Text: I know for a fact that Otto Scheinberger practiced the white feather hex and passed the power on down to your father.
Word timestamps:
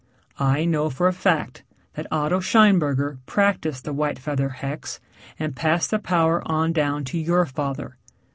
I 0.39 0.65
know 0.65 0.89
for 0.89 1.07
a 1.07 1.13
fact 1.13 1.61
that 1.93 2.07
Otto 2.11 2.39
Scheinberger 2.39 3.19
practiced 3.27 3.83
the 3.83 3.93
white 3.93 4.17
feather 4.17 4.49
hex 4.49 4.99
and 5.37 5.55
passed 5.55 5.91
the 5.91 5.99
power 5.99 6.41
on 6.47 6.73
down 6.73 7.03
to 7.05 7.19
your 7.19 7.45
father. 7.45 7.97